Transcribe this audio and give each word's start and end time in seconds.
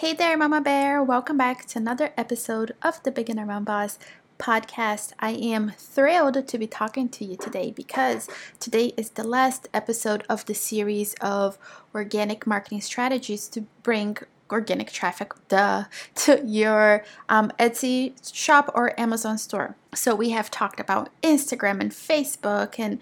Hey 0.00 0.14
there, 0.14 0.34
Mama 0.38 0.62
Bear. 0.62 1.02
Welcome 1.02 1.36
back 1.36 1.66
to 1.66 1.78
another 1.78 2.14
episode 2.16 2.74
of 2.80 3.02
the 3.02 3.10
Beginner 3.10 3.44
Mom 3.44 3.64
Boss 3.64 3.98
podcast. 4.38 5.12
I 5.20 5.32
am 5.32 5.72
thrilled 5.76 6.48
to 6.48 6.56
be 6.56 6.66
talking 6.66 7.10
to 7.10 7.22
you 7.22 7.36
today 7.36 7.70
because 7.70 8.26
today 8.58 8.94
is 8.96 9.10
the 9.10 9.24
last 9.24 9.68
episode 9.74 10.24
of 10.26 10.46
the 10.46 10.54
series 10.54 11.12
of 11.20 11.58
organic 11.94 12.46
marketing 12.46 12.80
strategies 12.80 13.46
to 13.48 13.66
bring 13.82 14.16
organic 14.50 14.90
traffic 14.90 15.34
duh, 15.48 15.84
to 16.14 16.42
your 16.46 17.04
um, 17.28 17.52
Etsy 17.58 18.14
shop 18.34 18.72
or 18.74 18.98
Amazon 18.98 19.36
store. 19.36 19.76
So, 19.94 20.14
we 20.14 20.30
have 20.30 20.50
talked 20.50 20.80
about 20.80 21.10
Instagram 21.22 21.78
and 21.78 21.90
Facebook 21.90 22.78
and 22.78 23.00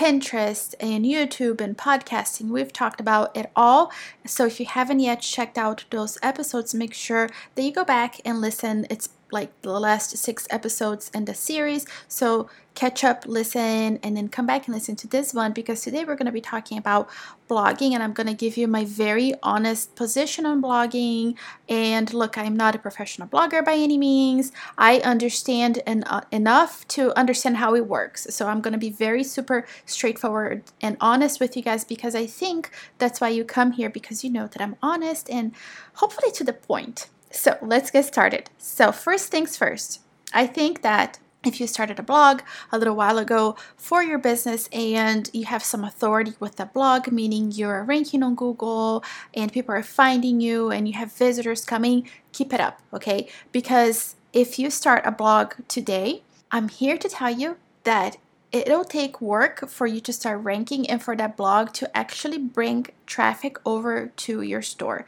Pinterest 0.00 0.74
and 0.80 1.04
YouTube 1.04 1.60
and 1.60 1.76
podcasting. 1.76 2.48
We've 2.48 2.72
talked 2.72 3.02
about 3.02 3.36
it 3.36 3.50
all. 3.54 3.92
So 4.24 4.46
if 4.46 4.58
you 4.58 4.64
haven't 4.64 5.00
yet 5.00 5.20
checked 5.20 5.58
out 5.58 5.84
those 5.90 6.16
episodes, 6.22 6.72
make 6.72 6.94
sure 6.94 7.28
that 7.54 7.62
you 7.62 7.70
go 7.70 7.84
back 7.84 8.18
and 8.24 8.40
listen. 8.40 8.86
It's 8.88 9.10
like 9.32 9.50
the 9.62 9.78
last 9.78 10.16
six 10.16 10.46
episodes 10.50 11.10
in 11.14 11.24
the 11.24 11.34
series. 11.34 11.86
So 12.08 12.48
catch 12.74 13.02
up, 13.04 13.24
listen, 13.26 13.98
and 14.02 14.16
then 14.16 14.28
come 14.28 14.46
back 14.46 14.66
and 14.66 14.74
listen 14.74 14.96
to 14.96 15.08
this 15.08 15.34
one 15.34 15.52
because 15.52 15.82
today 15.82 16.04
we're 16.04 16.14
going 16.14 16.26
to 16.26 16.32
be 16.32 16.40
talking 16.40 16.78
about 16.78 17.08
blogging 17.48 17.92
and 17.92 18.02
I'm 18.02 18.12
going 18.12 18.28
to 18.28 18.34
give 18.34 18.56
you 18.56 18.68
my 18.68 18.84
very 18.84 19.34
honest 19.42 19.96
position 19.96 20.46
on 20.46 20.62
blogging. 20.62 21.36
And 21.68 22.12
look, 22.14 22.38
I'm 22.38 22.56
not 22.56 22.74
a 22.74 22.78
professional 22.78 23.28
blogger 23.28 23.64
by 23.64 23.74
any 23.74 23.98
means. 23.98 24.52
I 24.78 24.98
understand 25.00 25.82
en- 25.86 26.04
uh, 26.04 26.22
enough 26.30 26.86
to 26.88 27.16
understand 27.18 27.56
how 27.56 27.74
it 27.74 27.86
works. 27.86 28.26
So 28.30 28.46
I'm 28.46 28.60
going 28.60 28.72
to 28.72 28.78
be 28.78 28.90
very 28.90 29.24
super 29.24 29.66
straightforward 29.84 30.62
and 30.80 30.96
honest 31.00 31.40
with 31.40 31.56
you 31.56 31.62
guys 31.62 31.84
because 31.84 32.14
I 32.14 32.26
think 32.26 32.70
that's 32.98 33.20
why 33.20 33.28
you 33.28 33.44
come 33.44 33.72
here 33.72 33.90
because 33.90 34.22
you 34.22 34.30
know 34.30 34.46
that 34.46 34.62
I'm 34.62 34.76
honest 34.82 35.28
and 35.28 35.52
hopefully 35.94 36.30
to 36.32 36.44
the 36.44 36.52
point. 36.52 37.08
So 37.30 37.56
let's 37.62 37.90
get 37.90 38.04
started. 38.04 38.50
So, 38.58 38.92
first 38.92 39.30
things 39.30 39.56
first, 39.56 40.00
I 40.32 40.46
think 40.46 40.82
that 40.82 41.18
if 41.44 41.60
you 41.60 41.66
started 41.66 41.98
a 41.98 42.02
blog 42.02 42.42
a 42.70 42.78
little 42.78 42.94
while 42.94 43.16
ago 43.16 43.56
for 43.76 44.02
your 44.02 44.18
business 44.18 44.68
and 44.72 45.30
you 45.32 45.46
have 45.46 45.64
some 45.64 45.84
authority 45.84 46.34
with 46.38 46.56
the 46.56 46.66
blog, 46.66 47.10
meaning 47.10 47.50
you're 47.52 47.84
ranking 47.84 48.22
on 48.22 48.34
Google 48.34 49.02
and 49.32 49.52
people 49.52 49.74
are 49.74 49.82
finding 49.82 50.40
you 50.40 50.70
and 50.70 50.86
you 50.86 50.94
have 50.94 51.12
visitors 51.12 51.64
coming, 51.64 52.08
keep 52.32 52.52
it 52.52 52.60
up, 52.60 52.82
okay? 52.92 53.28
Because 53.52 54.16
if 54.32 54.58
you 54.58 54.70
start 54.70 55.06
a 55.06 55.10
blog 55.10 55.54
today, 55.66 56.22
I'm 56.50 56.68
here 56.68 56.98
to 56.98 57.08
tell 57.08 57.30
you 57.30 57.56
that 57.84 58.18
it'll 58.52 58.84
take 58.84 59.20
work 59.20 59.68
for 59.68 59.86
you 59.86 60.00
to 60.00 60.12
start 60.12 60.42
ranking 60.42 60.90
and 60.90 61.02
for 61.02 61.16
that 61.16 61.36
blog 61.36 61.72
to 61.72 61.96
actually 61.96 62.38
bring 62.38 62.86
traffic 63.06 63.56
over 63.64 64.08
to 64.16 64.42
your 64.42 64.62
store. 64.62 65.06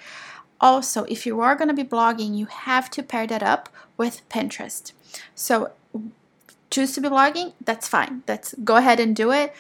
Also, 0.63 1.05
if 1.05 1.27
you 1.27 1.41
are 1.41 1.57
going 1.57 1.69
to 1.69 1.75
be 1.75 1.85
blogging, 1.85 2.37
you 2.37 2.47
have 2.47 2.89
to 2.91 3.03
pair 3.03 3.27
that 3.27 3.43
up 3.43 3.69
with 3.97 4.27
Pinterest. 4.31 4.93
So, 5.35 5.73
choose 6.71 6.95
to 6.95 7.01
be 7.01 7.09
blogging, 7.09 7.53
that's 7.61 7.89
fine. 7.89 8.23
That's 8.27 8.55
go 8.65 8.77
ahead 8.77 9.01
and 9.01 9.15
do 9.15 9.31
it, 9.33 9.55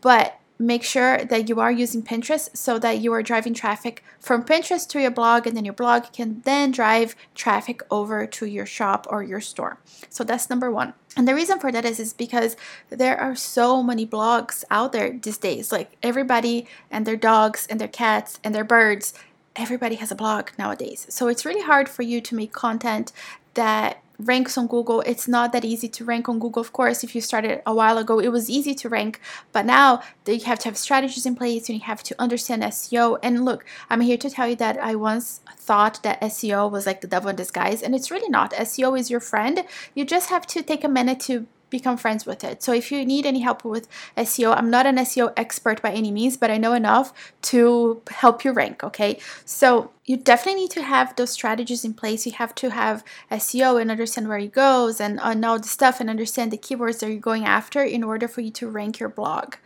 but 0.00 0.40
make 0.58 0.82
sure 0.82 1.24
that 1.24 1.48
you 1.48 1.60
are 1.60 1.70
using 1.70 2.02
Pinterest 2.02 2.56
so 2.56 2.78
that 2.78 2.98
you 2.98 3.12
are 3.12 3.22
driving 3.22 3.54
traffic 3.54 4.02
from 4.18 4.42
Pinterest 4.42 4.88
to 4.88 5.00
your 5.00 5.10
blog 5.10 5.46
and 5.46 5.56
then 5.56 5.64
your 5.64 5.74
blog 5.74 6.12
can 6.12 6.40
then 6.44 6.70
drive 6.70 7.14
traffic 7.34 7.82
over 7.90 8.26
to 8.26 8.46
your 8.46 8.66
shop 8.66 9.06
or 9.10 9.22
your 9.22 9.40
store. 9.40 9.78
So 10.08 10.24
that's 10.24 10.48
number 10.48 10.70
1. 10.70 10.94
And 11.16 11.26
the 11.26 11.34
reason 11.34 11.58
for 11.58 11.72
that 11.72 11.84
is 11.84 11.98
is 12.00 12.12
because 12.12 12.56
there 12.90 13.18
are 13.18 13.34
so 13.34 13.82
many 13.82 14.06
blogs 14.06 14.64
out 14.70 14.92
there 14.92 15.10
these 15.10 15.38
days. 15.38 15.72
Like 15.72 15.96
everybody 16.02 16.66
and 16.90 17.06
their 17.06 17.16
dogs 17.16 17.66
and 17.68 17.80
their 17.80 17.88
cats 17.88 18.38
and 18.42 18.54
their 18.54 18.64
birds 18.64 19.14
everybody 19.56 19.96
has 19.96 20.10
a 20.10 20.14
blog 20.14 20.50
nowadays. 20.58 21.06
So 21.08 21.28
it's 21.28 21.44
really 21.44 21.62
hard 21.62 21.88
for 21.88 22.02
you 22.02 22.20
to 22.20 22.34
make 22.34 22.52
content 22.52 23.12
that 23.54 24.02
ranks 24.18 24.56
on 24.56 24.66
Google. 24.66 25.02
It's 25.02 25.28
not 25.28 25.52
that 25.52 25.64
easy 25.64 25.88
to 25.88 26.04
rank 26.04 26.28
on 26.28 26.38
Google. 26.38 26.60
Of 26.60 26.72
course, 26.72 27.04
if 27.04 27.14
you 27.14 27.20
started 27.20 27.60
a 27.66 27.74
while 27.74 27.98
ago, 27.98 28.18
it 28.18 28.28
was 28.28 28.48
easy 28.48 28.74
to 28.76 28.88
rank, 28.88 29.20
but 29.52 29.66
now 29.66 30.02
you 30.26 30.40
have 30.40 30.58
to 30.60 30.68
have 30.68 30.78
strategies 30.78 31.26
in 31.26 31.36
place 31.36 31.68
and 31.68 31.78
you 31.78 31.84
have 31.84 32.02
to 32.04 32.14
understand 32.18 32.62
SEO. 32.62 33.18
And 33.22 33.44
look, 33.44 33.64
I'm 33.90 34.00
here 34.00 34.16
to 34.18 34.30
tell 34.30 34.48
you 34.48 34.56
that 34.56 34.78
I 34.78 34.94
once 34.94 35.40
thought 35.56 36.02
that 36.02 36.20
SEO 36.22 36.70
was 36.70 36.86
like 36.86 37.00
the 37.02 37.06
devil 37.06 37.28
in 37.28 37.36
disguise, 37.36 37.82
and 37.82 37.94
it's 37.94 38.10
really 38.10 38.28
not. 38.28 38.52
SEO 38.52 38.98
is 38.98 39.10
your 39.10 39.20
friend. 39.20 39.64
You 39.94 40.04
just 40.04 40.30
have 40.30 40.46
to 40.48 40.62
take 40.62 40.84
a 40.84 40.88
minute 40.88 41.20
to 41.20 41.46
become 41.70 41.96
friends 41.96 42.24
with 42.24 42.44
it. 42.44 42.62
So 42.62 42.72
if 42.72 42.92
you 42.92 43.04
need 43.04 43.26
any 43.26 43.40
help 43.40 43.64
with 43.64 43.88
SEO, 44.16 44.56
I'm 44.56 44.70
not 44.70 44.86
an 44.86 44.96
SEO 44.96 45.32
expert 45.36 45.82
by 45.82 45.92
any 45.92 46.10
means, 46.10 46.36
but 46.36 46.50
I 46.50 46.58
know 46.58 46.72
enough 46.72 47.12
to 47.42 48.02
help 48.08 48.44
you 48.44 48.52
rank, 48.52 48.84
okay? 48.84 49.18
So 49.44 49.90
you 50.04 50.16
definitely 50.16 50.62
need 50.62 50.70
to 50.72 50.82
have 50.82 51.16
those 51.16 51.30
strategies 51.30 51.84
in 51.84 51.94
place. 51.94 52.26
You 52.26 52.32
have 52.32 52.54
to 52.56 52.70
have 52.70 53.04
SEO 53.30 53.80
and 53.80 53.90
understand 53.90 54.28
where 54.28 54.38
it 54.38 54.52
goes 54.52 55.00
and 55.00 55.18
uh, 55.20 55.34
know 55.34 55.58
the 55.58 55.68
stuff 55.68 56.00
and 56.00 56.08
understand 56.08 56.52
the 56.52 56.58
keywords 56.58 57.00
that 57.00 57.10
you're 57.10 57.18
going 57.18 57.44
after 57.44 57.82
in 57.82 58.04
order 58.04 58.28
for 58.28 58.40
you 58.40 58.50
to 58.52 58.68
rank 58.68 59.00
your 59.00 59.08
blog. 59.08 59.56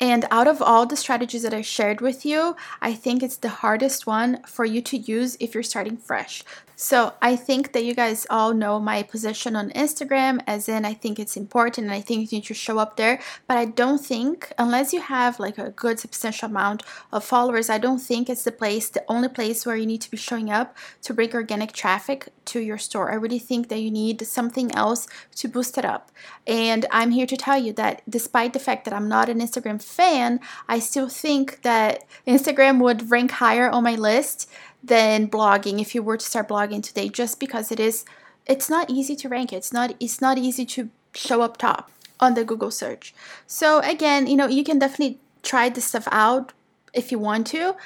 And 0.00 0.26
out 0.30 0.48
of 0.48 0.60
all 0.60 0.86
the 0.86 0.96
strategies 0.96 1.42
that 1.42 1.54
I 1.54 1.62
shared 1.62 2.00
with 2.00 2.26
you, 2.26 2.56
I 2.82 2.94
think 2.94 3.22
it's 3.22 3.36
the 3.36 3.48
hardest 3.48 4.06
one 4.06 4.42
for 4.42 4.64
you 4.64 4.82
to 4.82 4.96
use 4.96 5.36
if 5.38 5.54
you're 5.54 5.62
starting 5.62 5.96
fresh. 5.96 6.42
So 6.76 7.14
I 7.22 7.36
think 7.36 7.72
that 7.72 7.84
you 7.84 7.94
guys 7.94 8.26
all 8.30 8.52
know 8.52 8.80
my 8.80 9.02
position 9.02 9.54
on 9.54 9.70
Instagram, 9.70 10.42
as 10.46 10.68
in 10.68 10.84
I 10.84 10.94
think 10.94 11.18
it's 11.18 11.36
important 11.36 11.86
and 11.86 11.94
I 11.94 12.00
think 12.00 12.32
you 12.32 12.38
need 12.38 12.46
to 12.46 12.54
show 12.54 12.78
up 12.78 12.96
there. 12.96 13.20
But 13.46 13.56
I 13.56 13.64
don't 13.66 14.04
think, 14.04 14.52
unless 14.58 14.92
you 14.92 15.00
have 15.00 15.38
like 15.38 15.58
a 15.58 15.70
good 15.70 16.00
substantial 16.00 16.48
amount 16.48 16.82
of 17.12 17.24
followers, 17.24 17.70
I 17.70 17.78
don't 17.78 18.00
think 18.00 18.28
it's 18.28 18.44
the 18.44 18.52
place, 18.52 18.88
the 18.88 19.04
only 19.08 19.28
place 19.28 19.64
where 19.64 19.76
you 19.76 19.86
need 19.86 20.00
to 20.02 20.10
be 20.10 20.16
showing 20.16 20.50
up 20.50 20.76
to 21.02 21.14
bring 21.14 21.32
organic 21.32 21.72
traffic 21.72 22.28
to 22.46 22.60
your 22.60 22.78
store. 22.78 23.10
I 23.10 23.14
really 23.14 23.38
think 23.38 23.68
that 23.68 23.80
you 23.80 23.90
need 23.90 24.26
something 24.26 24.74
else 24.74 25.06
to 25.36 25.48
boost 25.48 25.78
it 25.78 25.84
up. 25.84 26.10
And 26.46 26.86
I'm 26.90 27.12
here 27.12 27.26
to 27.26 27.36
tell 27.36 27.58
you 27.58 27.72
that 27.74 28.02
despite 28.08 28.52
the 28.52 28.58
fact 28.58 28.84
that 28.84 28.94
I'm 28.94 29.08
not 29.08 29.28
an 29.28 29.40
Instagram 29.40 29.82
fan, 29.82 30.40
I 30.68 30.78
still 30.78 31.08
think 31.08 31.62
that 31.62 32.04
Instagram 32.26 32.80
would 32.80 33.10
rank 33.10 33.30
higher 33.32 33.70
on 33.70 33.84
my 33.84 33.94
list 33.94 34.50
than 34.86 35.28
blogging 35.28 35.80
if 35.80 35.94
you 35.94 36.02
were 36.02 36.16
to 36.16 36.26
start 36.26 36.48
blogging 36.48 36.82
today 36.82 37.08
just 37.08 37.40
because 37.40 37.72
it 37.72 37.80
is 37.80 38.04
it's 38.46 38.68
not 38.68 38.90
easy 38.90 39.16
to 39.16 39.28
rank. 39.28 39.52
It's 39.52 39.72
not 39.72 39.94
it's 39.98 40.20
not 40.20 40.36
easy 40.38 40.66
to 40.66 40.90
show 41.14 41.42
up 41.42 41.56
top 41.56 41.90
on 42.20 42.34
the 42.34 42.44
google 42.44 42.70
search. 42.70 43.14
So 43.46 43.80
again 43.80 44.26
you 44.26 44.36
know 44.36 44.46
you 44.46 44.64
can 44.64 44.78
definitely 44.78 45.18
try 45.42 45.68
this 45.68 45.86
stuff 45.86 46.08
out 46.10 46.52
if 46.92 47.12
you 47.12 47.18
want 47.18 47.46
to 47.46 47.76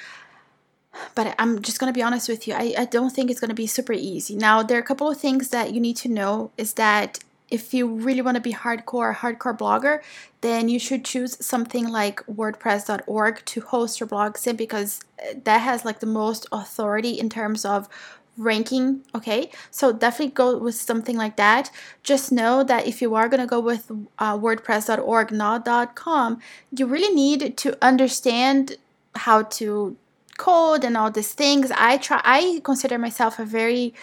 but 1.13 1.35
i'm 1.37 1.61
just 1.61 1.79
to 1.91 1.97
be 1.97 2.01
honest 2.01 2.29
with 2.29 2.47
you 2.47 2.53
I, 2.53 2.73
I 2.77 2.85
don't 2.85 3.11
think 3.11 3.29
it's 3.29 3.39
to 3.49 3.55
be 3.55 3.67
super 3.67 3.93
easy. 3.93 4.35
Now 4.35 4.63
there 4.63 4.77
are 4.77 4.81
a 4.81 4.85
couple 4.85 5.09
of 5.09 5.17
things 5.17 5.49
that 5.49 5.73
you 5.73 5.79
need 5.79 5.97
to 5.97 6.09
know 6.09 6.51
is 6.57 6.73
that 6.73 7.19
if 7.51 7.73
you 7.73 7.87
really 7.87 8.21
want 8.21 8.35
to 8.35 8.41
be 8.41 8.53
hardcore, 8.53 9.15
hardcore 9.15 9.57
blogger, 9.57 10.01
then 10.41 10.69
you 10.69 10.79
should 10.79 11.03
choose 11.03 11.43
something 11.45 11.87
like 11.87 12.25
WordPress.org 12.27 13.45
to 13.45 13.61
host 13.61 13.99
your 13.99 14.07
blogs 14.07 14.47
in 14.47 14.55
because 14.55 15.01
uh, 15.19 15.33
that 15.43 15.59
has 15.59 15.85
like 15.85 15.99
the 15.99 16.05
most 16.05 16.45
authority 16.51 17.11
in 17.11 17.29
terms 17.29 17.65
of 17.65 17.89
ranking. 18.37 19.01
Okay, 19.13 19.51
so 19.69 19.91
definitely 19.91 20.33
go 20.33 20.57
with 20.57 20.75
something 20.75 21.17
like 21.17 21.35
that. 21.35 21.69
Just 22.03 22.31
know 22.31 22.63
that 22.63 22.87
if 22.87 23.01
you 23.01 23.15
are 23.15 23.27
going 23.27 23.41
to 23.41 23.47
go 23.47 23.59
with 23.59 23.91
uh, 24.17 24.37
WordPress.org, 24.37 25.31
not 25.31 25.95
.com, 25.95 26.39
you 26.75 26.85
really 26.85 27.13
need 27.13 27.57
to 27.57 27.77
understand 27.81 28.77
how 29.15 29.43
to 29.43 29.97
code 30.37 30.83
and 30.83 30.95
all 30.95 31.11
these 31.11 31.33
things. 31.33 31.71
I 31.75 31.97
try. 31.97 32.21
I 32.23 32.61
consider 32.63 32.97
myself 32.97 33.39
a 33.39 33.45
very 33.45 33.93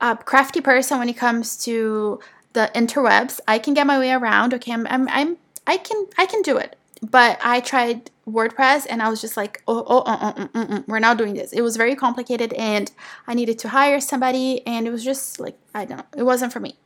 uh, 0.00 0.14
crafty 0.16 0.60
person 0.60 0.98
when 0.98 1.08
it 1.08 1.16
comes 1.16 1.56
to 1.64 2.20
the 2.52 2.70
interwebs. 2.74 3.40
I 3.46 3.58
can 3.58 3.74
get 3.74 3.86
my 3.86 3.98
way 3.98 4.12
around. 4.12 4.54
Okay, 4.54 4.72
I'm, 4.72 4.86
I'm, 4.86 5.08
I'm 5.08 5.36
I 5.66 5.76
can 5.76 6.06
I 6.16 6.26
can 6.26 6.42
do 6.42 6.56
it. 6.56 6.76
But 7.00 7.38
I 7.42 7.60
tried 7.60 8.10
WordPress 8.28 8.86
and 8.88 9.02
I 9.02 9.08
was 9.08 9.20
just 9.20 9.36
like, 9.36 9.62
oh, 9.68 9.84
oh, 9.86 10.02
oh, 10.04 10.34
oh 10.36 10.48
mm. 10.48 10.88
we're 10.88 10.98
not 10.98 11.16
doing 11.16 11.34
this. 11.34 11.52
It 11.52 11.62
was 11.62 11.76
very 11.76 11.94
complicated 11.94 12.52
and 12.54 12.90
I 13.26 13.34
needed 13.34 13.58
to 13.60 13.68
hire 13.68 14.00
somebody 14.00 14.66
and 14.66 14.86
it 14.86 14.90
was 14.90 15.04
just 15.04 15.38
like, 15.38 15.56
I 15.74 15.84
don't 15.84 15.98
know, 15.98 16.04
it 16.16 16.24
wasn't 16.24 16.52
for 16.52 16.60
me. 16.60 16.76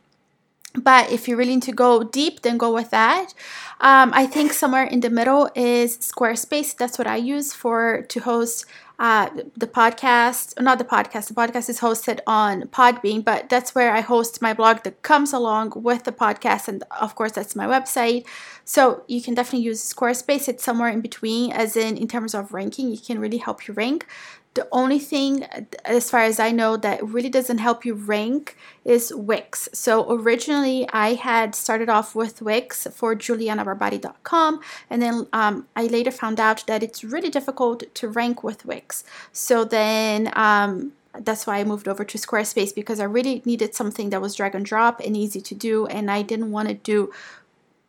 But 0.75 1.11
if 1.11 1.27
you're 1.27 1.37
willing 1.37 1.61
to 1.61 1.71
go 1.71 2.03
deep, 2.03 2.41
then 2.41 2.57
go 2.57 2.73
with 2.73 2.89
that. 2.91 3.33
Um, 3.79 4.11
I 4.13 4.25
think 4.25 4.53
somewhere 4.53 4.85
in 4.85 5.01
the 5.01 5.09
middle 5.09 5.49
is 5.55 5.97
Squarespace. 5.97 6.75
That's 6.75 6.97
what 6.97 7.05
I 7.05 7.17
use 7.17 7.53
for 7.53 8.03
to 8.09 8.19
host 8.19 8.65
uh, 8.99 9.29
the 9.57 9.67
podcast, 9.67 10.59
not 10.61 10.77
the 10.77 10.85
podcast, 10.85 11.27
the 11.27 11.33
podcast 11.33 11.69
is 11.69 11.79
hosted 11.79 12.19
on 12.27 12.63
Podbean, 12.63 13.23
but 13.23 13.49
that's 13.49 13.73
where 13.73 13.93
I 13.93 14.01
host 14.01 14.41
my 14.41 14.53
blog 14.53 14.83
that 14.83 15.01
comes 15.01 15.33
along 15.33 15.73
with 15.75 16.03
the 16.03 16.11
podcast. 16.11 16.67
And 16.67 16.83
of 17.01 17.15
course, 17.15 17.31
that's 17.31 17.55
my 17.55 17.65
website. 17.65 18.25
So 18.65 19.03
you 19.07 19.21
can 19.21 19.33
definitely 19.33 19.65
use 19.65 19.93
Squarespace. 19.93 20.47
It's 20.47 20.63
somewhere 20.63 20.89
in 20.89 21.01
between, 21.01 21.51
as 21.51 21.75
in, 21.75 21.97
in 21.97 22.07
terms 22.07 22.33
of 22.33 22.53
ranking, 22.53 22.93
it 22.93 23.03
can 23.03 23.19
really 23.19 23.37
help 23.37 23.67
you 23.67 23.73
rank. 23.73 24.05
The 24.53 24.67
only 24.71 24.99
thing, 24.99 25.43
as 25.83 26.11
far 26.11 26.21
as 26.21 26.39
I 26.39 26.51
know, 26.51 26.77
that 26.77 27.03
really 27.03 27.29
doesn't 27.29 27.57
help 27.57 27.85
you 27.85 27.95
rank 27.95 28.55
is 28.85 29.11
Wix. 29.11 29.67
So 29.73 30.05
originally, 30.13 30.87
I 30.93 31.15
had 31.15 31.55
started 31.55 31.89
off 31.89 32.13
with 32.13 32.39
Wix 32.39 32.85
for 32.93 33.15
julianabarbati.com, 33.15 34.59
and 34.91 35.01
then 35.01 35.27
um, 35.33 35.67
I 35.75 35.87
later 35.87 36.11
found 36.11 36.39
out 36.39 36.67
that 36.67 36.83
it's 36.83 37.03
really 37.03 37.31
difficult 37.31 37.83
to 37.95 38.07
rank 38.07 38.43
with 38.43 38.63
Wix. 38.63 38.82
So 39.31 39.63
then 39.63 40.31
um, 40.33 40.93
that's 41.17 41.45
why 41.45 41.59
I 41.59 41.63
moved 41.63 41.87
over 41.87 42.03
to 42.03 42.17
Squarespace 42.17 42.73
because 42.73 42.99
I 42.99 43.05
really 43.05 43.41
needed 43.45 43.75
something 43.75 44.09
that 44.09 44.21
was 44.21 44.35
drag 44.35 44.55
and 44.55 44.65
drop 44.65 44.99
and 44.99 45.15
easy 45.15 45.41
to 45.41 45.55
do. 45.55 45.85
And 45.87 46.09
I 46.09 46.21
didn't 46.21 46.51
want 46.51 46.69
to 46.69 46.73
do 46.73 47.11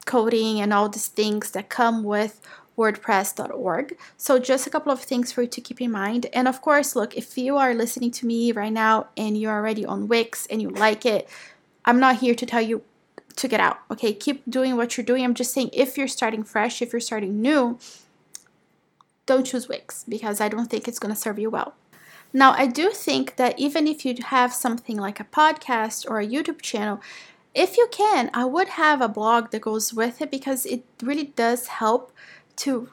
coding 0.04 0.60
and 0.60 0.72
all 0.72 0.88
these 0.88 1.08
things 1.08 1.52
that 1.52 1.68
come 1.68 2.04
with 2.04 2.40
wordpress.org. 2.76 3.96
So, 4.16 4.38
just 4.38 4.66
a 4.66 4.70
couple 4.70 4.92
of 4.92 5.00
things 5.00 5.32
for 5.32 5.42
you 5.42 5.48
to 5.48 5.60
keep 5.60 5.80
in 5.80 5.92
mind. 5.92 6.26
And 6.32 6.48
of 6.48 6.60
course, 6.60 6.96
look, 6.96 7.16
if 7.16 7.38
you 7.38 7.56
are 7.56 7.72
listening 7.72 8.10
to 8.12 8.26
me 8.26 8.52
right 8.52 8.72
now 8.72 9.08
and 9.16 9.38
you're 9.38 9.52
already 9.52 9.86
on 9.86 10.08
Wix 10.08 10.46
and 10.46 10.60
you 10.60 10.70
like 10.70 11.06
it, 11.06 11.28
I'm 11.84 12.00
not 12.00 12.16
here 12.16 12.34
to 12.34 12.46
tell 12.46 12.62
you 12.62 12.82
to 13.36 13.48
get 13.48 13.60
out. 13.60 13.78
Okay, 13.90 14.12
keep 14.12 14.42
doing 14.48 14.76
what 14.76 14.96
you're 14.96 15.04
doing. 15.04 15.24
I'm 15.24 15.34
just 15.34 15.52
saying 15.52 15.70
if 15.72 15.96
you're 15.96 16.08
starting 16.08 16.44
fresh, 16.44 16.82
if 16.82 16.92
you're 16.92 17.00
starting 17.00 17.40
new, 17.40 17.78
don't 19.26 19.44
choose 19.44 19.68
Wix 19.68 20.04
because 20.08 20.40
I 20.40 20.48
don't 20.48 20.70
think 20.70 20.86
it's 20.86 20.98
going 20.98 21.14
to 21.14 21.20
serve 21.20 21.38
you 21.38 21.50
well. 21.50 21.74
Now, 22.32 22.52
I 22.52 22.66
do 22.66 22.90
think 22.90 23.36
that 23.36 23.58
even 23.58 23.86
if 23.86 24.04
you 24.04 24.16
have 24.24 24.52
something 24.52 24.96
like 24.96 25.20
a 25.20 25.24
podcast 25.24 26.04
or 26.10 26.18
a 26.18 26.26
YouTube 26.26 26.60
channel, 26.62 27.00
if 27.54 27.76
you 27.76 27.86
can, 27.92 28.30
I 28.34 28.44
would 28.44 28.70
have 28.70 29.00
a 29.00 29.08
blog 29.08 29.52
that 29.52 29.60
goes 29.60 29.94
with 29.94 30.20
it 30.20 30.30
because 30.30 30.66
it 30.66 30.84
really 31.00 31.32
does 31.36 31.68
help 31.68 32.12
to 32.56 32.88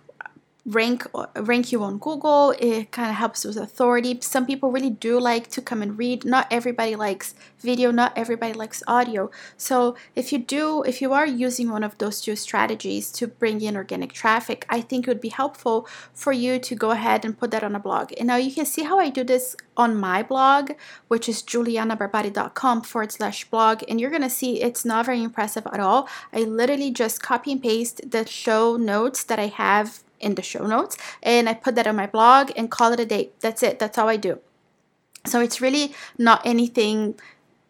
rank 0.66 1.08
rank 1.36 1.72
you 1.72 1.84
on 1.84 1.98
Google. 1.98 2.54
It 2.60 2.92
kind 2.92 3.10
of 3.10 3.16
helps 3.16 3.44
with 3.44 3.58
authority. 3.58 4.20
Some 4.22 4.46
people 4.46 4.72
really 4.72 4.92
do 4.92 5.20
like 5.20 5.50
to 5.52 5.62
come 5.62 5.82
and 5.82 5.98
read. 5.98 6.24
Not 6.24 6.48
everybody 6.52 6.96
likes 6.96 7.34
video, 7.60 7.90
not 7.90 8.14
everybody 8.16 8.54
likes 8.54 8.84
audio. 8.88 9.32
So 9.58 9.96
if 10.16 10.32
you 10.32 10.38
do 10.38 10.84
if 10.84 11.02
you 11.02 11.14
are 11.14 11.26
using 11.26 11.72
one 11.72 11.84
of 11.84 11.98
those 11.98 12.22
two 12.22 12.36
strategies 12.36 13.12
to 13.14 13.28
bring 13.28 13.62
in 13.62 13.76
organic 13.76 14.14
traffic, 14.14 14.66
I 14.70 14.82
think 14.82 15.08
it 15.08 15.10
would 15.10 15.22
be 15.22 15.30
helpful 15.30 15.88
for 16.14 16.32
you 16.32 16.60
to 16.60 16.76
go 16.76 16.92
ahead 16.92 17.26
and 17.26 17.38
put 17.38 17.52
that 17.52 17.64
on 17.64 17.76
a 17.76 17.80
blog. 17.80 18.14
And 18.18 18.28
now 18.28 18.36
you 18.36 18.54
can 18.54 18.66
see 18.66 18.84
how 18.84 19.00
I 19.00 19.10
do 19.10 19.24
this 19.24 19.56
on 19.76 19.96
my 19.96 20.22
blog, 20.22 20.72
which 21.08 21.28
is 21.28 21.42
julianabarbati.com 21.42 22.84
forward 22.84 23.12
slash 23.12 23.46
blog. 23.46 23.84
And 23.90 24.00
you're 24.00 24.12
gonna 24.12 24.30
see 24.30 24.62
it's 24.62 24.86
not 24.86 25.08
very 25.08 25.24
impressive 25.24 25.66
at 25.66 25.80
all. 25.80 26.08
I 26.32 26.42
literally 26.42 26.92
just 26.92 27.24
copy 27.24 27.54
and 27.54 27.62
paste 27.64 28.12
the 28.12 28.28
show 28.28 28.78
notes 28.78 29.24
that 29.24 29.40
I 29.40 29.48
have 29.48 30.04
in 30.22 30.36
the 30.36 30.42
show 30.42 30.66
notes 30.66 30.98
and 31.24 31.50
I 31.50 31.54
put 31.54 31.76
that 31.76 31.88
on 31.88 31.96
my 31.96 32.08
blog 32.08 32.52
and 32.56 32.70
call 32.70 32.94
it 32.94 33.00
a 33.00 33.06
day. 33.06 33.30
That's 33.40 33.64
it. 33.64 33.80
That's 33.80 33.98
all 33.98 34.10
I 34.10 34.18
do. 34.18 34.40
So 35.26 35.40
it's 35.40 35.62
really 35.62 35.94
not 36.18 36.42
anything 36.46 37.16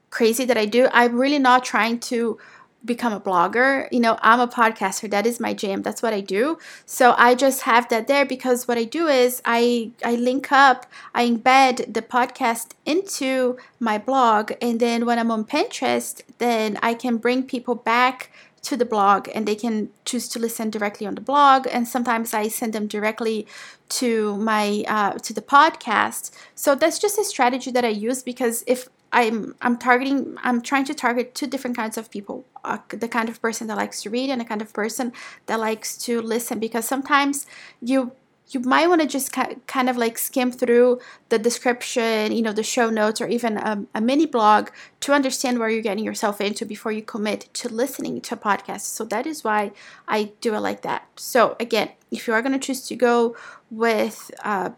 crazy 0.10 0.46
that 0.46 0.58
I 0.58 0.66
do. 0.66 0.88
I'm 0.92 1.18
really 1.18 1.40
not 1.40 1.64
trying 1.64 2.00
to 2.12 2.38
become 2.84 3.14
a 3.14 3.20
blogger. 3.20 3.88
You 3.92 4.00
know, 4.00 4.18
I'm 4.22 4.40
a 4.40 4.48
podcaster. 4.48 5.10
That 5.10 5.26
is 5.26 5.40
my 5.40 5.54
jam. 5.54 5.82
That's 5.82 6.02
what 6.02 6.14
I 6.14 6.22
do. 6.22 6.58
So 6.86 7.14
I 7.18 7.36
just 7.36 7.62
have 7.62 7.88
that 7.90 8.08
there 8.08 8.26
because 8.26 8.68
what 8.68 8.78
I 8.78 8.84
do 8.84 9.08
is 9.08 9.42
I 9.46 9.92
I 10.04 10.16
link 10.16 10.52
up, 10.52 10.86
I 11.14 11.28
embed 11.30 11.94
the 11.94 12.02
podcast 12.02 12.72
into 12.86 13.58
my 13.80 13.98
blog 13.98 14.54
and 14.62 14.80
then 14.80 15.06
when 15.06 15.20
I'm 15.20 15.32
on 15.32 15.46
Pinterest, 15.46 16.22
then 16.40 16.80
I 16.82 16.94
can 16.94 17.18
bring 17.18 17.44
people 17.44 17.76
back 17.76 18.32
to 18.64 18.78
the 18.78 18.86
blog 18.86 19.28
and 19.34 19.48
they 19.48 19.56
can 19.56 19.90
choose 20.06 20.28
to 20.30 20.40
listen 20.40 20.70
directly 20.70 21.08
on 21.08 21.16
the 21.16 21.22
blog. 21.22 21.68
And 21.72 21.88
sometimes 21.88 22.34
i 22.34 22.48
send 22.48 22.74
them 22.74 22.88
directly 22.88 23.48
to 23.90 24.38
my 24.38 24.84
uh, 24.88 25.14
to 25.14 25.34
the 25.34 25.42
podcast. 25.42 26.32
So 26.56 26.76
that's 26.76 27.00
just 27.00 27.18
a 27.18 27.24
strategy 27.24 27.72
that 27.72 27.86
i 27.86 27.90
use 27.90 28.24
because 28.24 28.64
if 28.68 28.88
i'm 29.14 29.56
i'm 29.62 29.78
targeting 29.78 30.38
i'm 30.44 30.62
trying 30.62 30.86
to 30.86 30.94
target 30.94 31.36
two 31.36 31.48
different 31.48 31.76
kinds 31.76 31.98
of 31.98 32.10
people 32.10 32.46
uh, 32.64 32.78
the 32.90 33.08
kind 33.08 33.28
of 33.28 33.42
person 33.42 33.68
that 33.68 33.76
likes 33.76 34.02
to 34.02 34.10
read 34.10 34.30
and 34.30 34.40
the 34.40 34.46
kind 34.46 34.62
of 34.62 34.72
person 34.72 35.12
that 35.48 35.60
likes 35.60 35.98
to 35.98 36.22
listen 36.22 36.60
because 36.60 36.86
sometimes 36.86 37.46
you 37.82 38.12
you 38.54 38.60
might 38.62 38.88
want 38.88 39.02
to 39.02 39.08
just 39.08 39.32
kind 39.32 39.90
of 39.90 39.98
like 39.98 40.18
skim 40.18 40.52
through 40.52 41.00
the 41.30 41.40
description, 41.40 42.32
you 42.32 42.42
know, 42.42 42.54
the 42.54 42.64
show 42.64 42.90
notes, 42.90 43.22
or 43.22 43.28
even 43.28 43.58
a, 43.58 43.86
a, 43.96 44.02
mini 44.02 44.26
blog 44.26 44.70
to 45.00 45.14
understand 45.14 45.60
where 45.60 45.70
you're 45.70 45.82
getting 45.82 46.04
yourself 46.04 46.42
into 46.42 46.66
before 46.66 46.92
you 46.92 47.02
commit 47.02 47.48
to 47.54 47.70
listening 47.70 48.22
to 48.22 48.36
a 48.36 48.38
podcast. 48.38 48.82
So 48.82 49.06
that 49.06 49.26
is 49.26 49.44
why 49.44 49.72
I 50.08 50.32
do 50.42 50.54
it 50.56 50.60
like 50.60 50.82
that. 50.82 51.08
So 51.16 51.56
again, 51.60 51.92
if 52.12 52.28
you 52.28 52.34
are 52.34 52.42
going 52.42 52.54
to 52.54 52.60
choose 52.60 52.88
to 52.88 52.96
go 52.96 53.36
with 53.70 54.32
uh, 54.44 54.72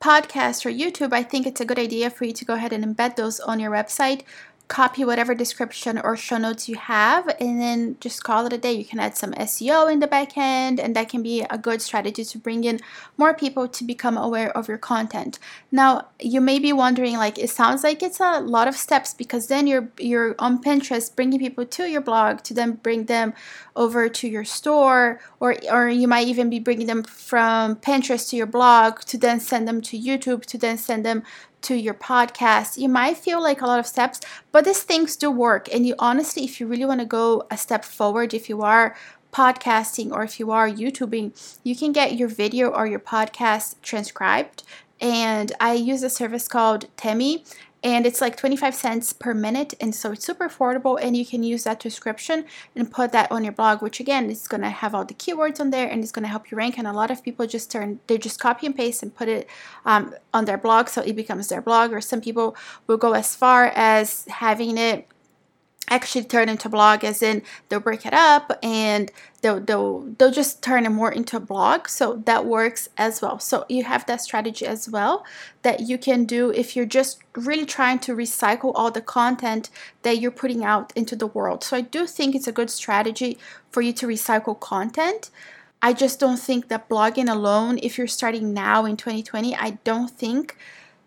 podcast 0.00 0.64
or 0.64 0.70
YouTube, 0.70 1.12
I 1.12 1.22
think 1.22 1.46
it's 1.46 1.60
a 1.60 1.64
good 1.64 1.78
idea 1.78 2.10
for 2.10 2.24
you 2.24 2.32
to 2.32 2.44
go 2.44 2.54
ahead 2.54 2.72
and 2.72 2.84
embed 2.84 3.16
those 3.16 3.40
on 3.40 3.60
your 3.60 3.70
website 3.70 4.22
copy 4.68 5.04
whatever 5.04 5.34
description 5.34 5.98
or 5.98 6.16
show 6.16 6.38
notes 6.38 6.68
you 6.68 6.74
have 6.74 7.28
and 7.40 7.60
then 7.60 7.96
just 8.00 8.24
call 8.24 8.46
it 8.46 8.52
a 8.52 8.58
day. 8.58 8.72
You 8.72 8.84
can 8.84 8.98
add 8.98 9.16
some 9.16 9.32
SEO 9.32 9.90
in 9.90 10.00
the 10.00 10.06
back 10.06 10.36
end, 10.36 10.80
and 10.80 10.96
that 10.96 11.08
can 11.08 11.22
be 11.22 11.42
a 11.48 11.58
good 11.58 11.80
strategy 11.80 12.24
to 12.24 12.38
bring 12.38 12.64
in 12.64 12.80
more 13.16 13.32
people 13.32 13.68
to 13.68 13.84
become 13.84 14.16
aware 14.16 14.56
of 14.56 14.68
your 14.68 14.78
content. 14.78 15.38
Now, 15.70 16.08
you 16.20 16.40
may 16.40 16.58
be 16.58 16.72
wondering 16.72 17.16
like 17.16 17.38
it 17.38 17.50
sounds 17.50 17.84
like 17.84 18.02
it's 18.02 18.20
a 18.20 18.40
lot 18.40 18.66
of 18.66 18.76
steps 18.76 19.14
because 19.14 19.46
then 19.46 19.66
you're 19.66 19.88
you're 19.98 20.34
on 20.38 20.62
Pinterest 20.62 21.14
bringing 21.14 21.38
people 21.38 21.64
to 21.66 21.84
your 21.84 22.00
blog 22.00 22.42
to 22.42 22.54
then 22.54 22.72
bring 22.72 23.04
them 23.04 23.34
over 23.76 24.08
to 24.08 24.28
your 24.28 24.44
store 24.44 25.20
or 25.38 25.56
or 25.70 25.88
you 25.88 26.08
might 26.08 26.26
even 26.26 26.50
be 26.50 26.58
bringing 26.58 26.86
them 26.86 27.02
from 27.04 27.76
Pinterest 27.76 28.30
to 28.30 28.36
your 28.36 28.46
blog 28.46 29.00
to 29.00 29.16
then 29.18 29.38
send 29.38 29.68
them 29.68 29.80
to 29.82 29.98
YouTube 29.98 30.44
to 30.46 30.58
then 30.58 30.76
send 30.76 31.04
them 31.04 31.22
to 31.66 31.74
your 31.74 31.94
podcast. 31.94 32.78
You 32.78 32.88
might 32.88 33.16
feel 33.16 33.42
like 33.42 33.60
a 33.60 33.66
lot 33.66 33.80
of 33.80 33.86
steps, 33.86 34.20
but 34.52 34.64
these 34.64 34.84
things 34.84 35.16
do 35.16 35.30
work. 35.30 35.68
And 35.74 35.84
you 35.86 35.96
honestly, 35.98 36.44
if 36.44 36.60
you 36.60 36.66
really 36.66 36.84
want 36.84 37.00
to 37.00 37.06
go 37.06 37.44
a 37.50 37.56
step 37.56 37.84
forward, 37.84 38.32
if 38.34 38.48
you 38.48 38.62
are 38.62 38.96
podcasting 39.32 40.12
or 40.12 40.22
if 40.22 40.38
you 40.38 40.52
are 40.52 40.70
YouTubing, 40.70 41.58
you 41.64 41.74
can 41.74 41.90
get 41.92 42.16
your 42.16 42.28
video 42.28 42.68
or 42.68 42.86
your 42.86 43.00
podcast 43.00 43.74
transcribed. 43.82 44.62
And 45.00 45.52
I 45.60 45.74
use 45.74 46.02
a 46.02 46.08
service 46.08 46.48
called 46.48 46.86
Temi 46.96 47.44
and 47.86 48.04
it's 48.04 48.20
like 48.20 48.36
25 48.36 48.74
cents 48.74 49.12
per 49.12 49.32
minute 49.32 49.72
and 49.80 49.94
so 49.94 50.10
it's 50.10 50.26
super 50.26 50.48
affordable 50.48 50.98
and 51.00 51.16
you 51.16 51.24
can 51.24 51.44
use 51.44 51.62
that 51.62 51.78
description 51.78 52.44
and 52.74 52.90
put 52.90 53.12
that 53.12 53.30
on 53.30 53.44
your 53.44 53.52
blog 53.52 53.80
which 53.80 54.00
again 54.00 54.28
is 54.28 54.48
going 54.48 54.60
to 54.60 54.68
have 54.68 54.92
all 54.92 55.04
the 55.04 55.14
keywords 55.14 55.60
on 55.60 55.70
there 55.70 55.88
and 55.88 56.02
it's 56.02 56.10
going 56.10 56.24
to 56.24 56.28
help 56.28 56.50
you 56.50 56.56
rank 56.56 56.78
and 56.78 56.88
a 56.88 56.92
lot 56.92 57.12
of 57.12 57.22
people 57.22 57.46
just 57.46 57.70
turn 57.70 58.00
they 58.08 58.18
just 58.18 58.40
copy 58.40 58.66
and 58.66 58.74
paste 58.74 59.04
and 59.04 59.14
put 59.14 59.28
it 59.28 59.48
um, 59.84 60.12
on 60.34 60.46
their 60.46 60.58
blog 60.58 60.88
so 60.88 61.00
it 61.02 61.14
becomes 61.14 61.46
their 61.46 61.62
blog 61.62 61.92
or 61.92 62.00
some 62.00 62.20
people 62.20 62.56
will 62.88 62.96
go 62.96 63.12
as 63.12 63.36
far 63.36 63.66
as 63.76 64.24
having 64.24 64.76
it 64.76 65.06
actually 65.88 66.24
turn 66.24 66.48
into 66.48 66.68
blog 66.68 67.04
as 67.04 67.22
in 67.22 67.42
they'll 67.68 67.80
break 67.80 68.04
it 68.04 68.12
up 68.12 68.58
and 68.62 69.10
they'll, 69.40 69.60
they'll 69.60 70.00
they'll 70.18 70.32
just 70.32 70.62
turn 70.62 70.84
it 70.84 70.90
more 70.90 71.12
into 71.12 71.36
a 71.36 71.40
blog. 71.40 71.88
So 71.88 72.22
that 72.26 72.44
works 72.44 72.88
as 72.96 73.22
well. 73.22 73.38
So 73.38 73.64
you 73.68 73.84
have 73.84 74.06
that 74.06 74.20
strategy 74.20 74.66
as 74.66 74.88
well 74.88 75.24
that 75.62 75.80
you 75.80 75.98
can 75.98 76.24
do 76.24 76.50
if 76.50 76.74
you're 76.74 76.86
just 76.86 77.20
really 77.34 77.66
trying 77.66 77.98
to 78.00 78.16
recycle 78.16 78.72
all 78.74 78.90
the 78.90 79.00
content 79.00 79.70
that 80.02 80.18
you're 80.18 80.30
putting 80.30 80.64
out 80.64 80.92
into 80.96 81.14
the 81.14 81.26
world. 81.26 81.62
So 81.62 81.76
i 81.76 81.80
do 81.80 82.06
think 82.06 82.34
it's 82.34 82.48
a 82.48 82.52
good 82.52 82.70
strategy 82.70 83.38
for 83.70 83.80
you 83.82 83.92
to 83.94 84.06
recycle 84.06 84.58
content. 84.58 85.30
I 85.82 85.92
just 85.92 86.18
don't 86.18 86.38
think 86.38 86.68
that 86.68 86.88
blogging 86.88 87.30
alone 87.30 87.78
if 87.82 87.98
you're 87.98 88.06
starting 88.06 88.54
now 88.54 88.86
in 88.86 88.96
2020 88.96 89.54
i 89.54 89.70
don't 89.84 90.10
think 90.10 90.56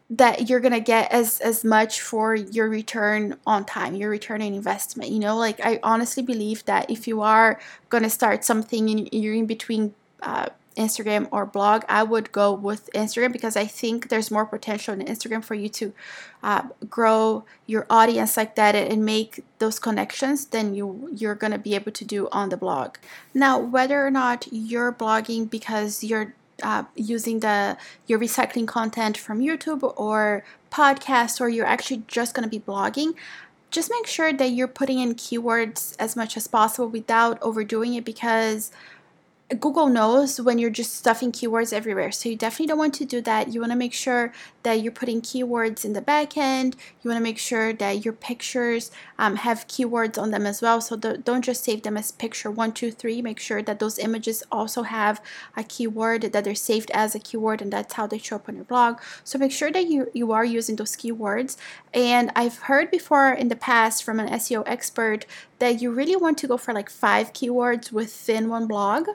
that 0.10 0.50
you're 0.50 0.60
gonna 0.60 0.80
get 0.80 1.12
as 1.12 1.40
as 1.40 1.64
much 1.64 2.02
for 2.02 2.34
your 2.36 2.68
return 2.68 3.38
on 3.46 3.64
time 3.66 3.96
your 3.96 4.10
return 4.10 4.42
on 4.42 4.54
investment 4.54 5.12
you 5.12 5.20
know? 5.20 5.38
Like 5.38 5.60
i 5.64 5.80
honestly 5.84 6.24
believe 6.24 6.66
that 6.66 6.90
if 6.90 7.08
you 7.08 7.22
are 7.22 7.60
gonna 7.90 8.10
start 8.10 8.44
something 8.44 8.90
and 8.90 9.10
you're 9.14 9.36
in 9.36 9.46
between 9.46 9.94
uh, 10.24 10.48
instagram 10.76 11.28
or 11.32 11.46
blog 11.46 11.84
i 11.90 12.02
would 12.02 12.32
go 12.32 12.54
with 12.54 12.90
instagram 12.94 13.34
because 13.34 13.56
i 13.58 13.66
think 13.66 14.10
there's 14.10 14.32
more 14.32 14.46
potential 14.46 14.94
in 14.94 15.02
instagram 15.02 15.44
for 15.44 15.56
you 15.56 15.68
to 15.68 15.94
uh, 16.42 16.64
grow 16.90 17.44
your 17.66 17.86
audience 17.90 18.38
like 18.38 18.56
that 18.56 18.76
and 18.76 19.06
make 19.06 19.44
those 19.60 19.78
connections 19.78 20.46
than 20.46 20.74
you 20.74 21.10
you're 21.12 21.36
gonna 21.36 21.58
be 21.58 21.76
able 21.76 21.92
to 21.92 22.06
do 22.06 22.30
on 22.32 22.50
the 22.50 22.58
blog. 22.58 22.96
Now 23.34 23.60
whether 23.60 24.06
or 24.06 24.12
not 24.12 24.48
you're 24.52 24.94
blogging 24.94 25.50
because 25.50 26.04
you're 26.04 26.34
uh, 26.64 26.84
using 26.96 27.40
the 27.40 27.78
your 28.08 28.20
recycling 28.20 28.68
content 28.68 29.18
from 29.18 29.40
YouTube 29.40 29.94
or 29.98 30.44
podcast, 30.72 31.42
or 31.42 31.50
you're 31.50 31.66
actually 31.66 32.04
just 32.08 32.34
going 32.34 32.44
to 32.44 32.50
be 32.50 32.60
blogging, 32.60 33.16
just 33.72 33.92
make 33.92 34.08
sure 34.08 34.34
that 34.34 34.50
you're 34.52 34.68
putting 34.68 35.00
in 35.00 35.16
keywords 35.16 35.96
as 36.00 36.16
much 36.16 36.36
as 36.38 36.48
possible 36.48 36.88
without 36.88 37.38
overdoing 37.42 37.94
it 37.94 38.06
because 38.06 38.72
Google 39.58 39.88
knows 39.88 40.40
when 40.40 40.60
you're 40.60 40.70
just 40.70 40.96
stuffing 40.96 41.32
keywords 41.32 41.74
everywhere. 41.74 42.12
So 42.12 42.30
you 42.30 42.36
definitely 42.36 42.68
don't 42.68 42.78
want 42.78 42.94
to 42.96 43.06
do 43.06 43.20
that. 43.22 43.52
You 43.52 43.62
want 43.62 43.72
to 43.72 43.78
make 43.78 43.94
sure 43.94 44.32
that 44.62 44.82
you're 44.82 44.92
putting 44.92 45.24
keywords 45.24 45.84
in 45.84 45.94
the 45.94 46.02
back 46.02 46.38
end. 46.38 46.76
You 47.02 47.10
want 47.10 47.18
to 47.18 47.24
make 47.24 47.40
sure 47.40 47.74
that 47.74 48.06
your 48.06 48.14
pictures 48.14 48.92
um, 49.18 49.38
have 49.38 49.68
keywords 49.68 50.22
on 50.22 50.30
them 50.30 50.46
as 50.46 50.62
well. 50.62 50.82
So 50.82 50.96
don't 50.96 51.44
just 51.44 51.64
save 51.64 51.82
them 51.82 51.98
as 51.98 52.12
picture 52.12 52.52
one, 52.52 52.74
two, 52.74 52.92
three. 52.92 53.24
Make 53.24 53.40
sure 53.40 53.64
that 53.64 53.80
those 53.80 53.98
images 53.98 54.44
also 54.52 54.84
have 54.84 55.20
a 55.58 55.64
keyword, 55.64 56.22
that 56.22 56.44
they're 56.44 56.54
saved 56.54 56.92
as 56.92 57.16
a 57.16 57.20
keyword, 57.20 57.60
and 57.60 57.74
that's 57.74 57.94
how 57.94 58.06
they 58.06 58.20
show 58.20 58.36
up 58.36 58.50
on 58.50 58.56
your 58.56 58.66
blog. 58.66 59.00
So 59.24 59.40
make 59.40 59.52
sure 59.52 59.72
that 59.72 59.88
you, 59.88 60.12
you 60.14 60.32
are 60.32 60.46
using 60.46 60.76
those 60.76 60.96
keywords. 60.96 61.58
And 61.92 62.32
I've 62.36 62.60
heard 62.60 62.92
before 62.92 63.34
in 63.34 63.48
the 63.48 63.56
past 63.56 64.04
from 64.04 64.20
an 64.20 64.30
SEO 64.30 64.62
expert 64.68 65.26
that 65.58 65.82
you 65.82 65.90
really 65.90 66.16
want 66.16 66.38
to 66.38 66.48
go 66.48 66.58
for 66.58 66.72
like 66.72 66.92
five 66.92 67.34
keywords 67.34 67.92
within 67.92 68.48
one 68.50 68.68
blog 68.68 69.08